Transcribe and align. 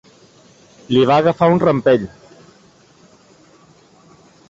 Li 0.95 1.03
va 1.09 1.17
agafar 1.25 1.51
un 1.57 1.63
rampell. 1.65 2.09